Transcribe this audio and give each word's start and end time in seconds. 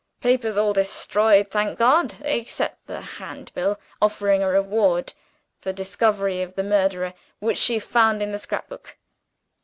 Papers 0.19 0.57
all 0.57 0.73
destroyed, 0.73 1.51
thank 1.51 1.77
God 1.77 2.15
except 2.21 2.87
the 2.87 3.01
Handbill, 3.01 3.79
offering 4.01 4.41
a 4.41 4.47
reward 4.49 5.13
for 5.59 5.71
discovery 5.71 6.41
of 6.41 6.55
the 6.55 6.63
murderer, 6.63 7.13
which 7.37 7.59
she 7.59 7.77
found 7.77 8.19
in 8.23 8.31
the 8.31 8.39
scrap 8.39 8.67
book. 8.67 8.97